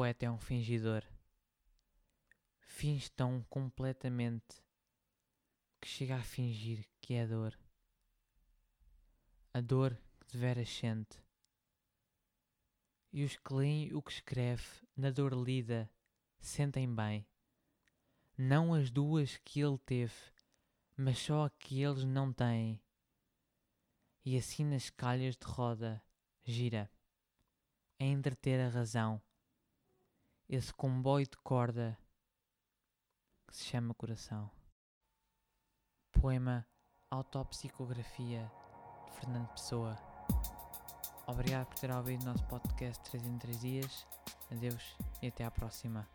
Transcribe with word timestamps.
poeta 0.00 0.24
é 0.24 0.30
um 0.30 0.38
fingidor. 0.38 1.04
Finge 2.62 3.10
tão 3.10 3.42
completamente 3.50 4.64
que 5.78 5.86
chega 5.86 6.16
a 6.16 6.22
fingir 6.22 6.88
que 7.02 7.12
é 7.12 7.26
dor. 7.26 7.54
A 9.52 9.60
dor 9.60 9.94
que 10.18 10.32
de 10.32 10.38
veras 10.38 10.70
sente. 10.70 11.22
E 13.12 13.22
os 13.24 13.36
que 13.36 13.52
leem 13.52 13.92
o 13.92 14.00
que 14.00 14.12
escreve, 14.12 14.64
na 14.96 15.10
dor 15.10 15.34
lida, 15.34 15.90
sentem 16.40 16.88
bem. 16.94 17.28
Não 18.38 18.72
as 18.72 18.90
duas 18.90 19.36
que 19.44 19.60
ele 19.60 19.76
teve, 19.84 20.16
mas 20.96 21.18
só 21.18 21.44
a 21.44 21.50
que 21.50 21.82
eles 21.82 22.04
não 22.04 22.32
têm. 22.32 22.80
E 24.24 24.38
assim 24.38 24.64
nas 24.64 24.88
calhas 24.88 25.36
de 25.36 25.44
roda, 25.44 26.02
gira, 26.42 26.90
a 27.98 28.04
entreter 28.04 28.58
a 28.60 28.70
razão, 28.70 29.20
esse 30.52 30.74
comboio 30.74 31.24
de 31.26 31.36
corda 31.44 31.96
que 33.46 33.56
se 33.56 33.64
chama 33.66 33.94
coração. 33.94 34.50
Poema 36.10 36.66
Autopsicografia 37.08 38.50
de 39.06 39.12
Fernando 39.12 39.48
Pessoa. 39.50 39.96
Obrigado 41.24 41.66
por 41.66 41.78
ter 41.78 41.92
ouvido 41.92 42.22
o 42.22 42.26
nosso 42.26 42.44
podcast 42.48 43.00
3 43.10 43.26
em 43.26 43.38
3 43.38 43.60
dias. 43.60 44.06
Adeus 44.50 44.96
e 45.22 45.28
até 45.28 45.44
à 45.44 45.52
próxima. 45.52 46.08